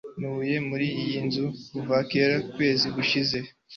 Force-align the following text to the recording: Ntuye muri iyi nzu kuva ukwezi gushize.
Ntuye 0.17 0.57
muri 0.69 0.87
iyi 1.01 1.17
nzu 1.25 1.45
kuva 1.71 1.97
ukwezi 2.43 2.87
gushize. 2.95 3.37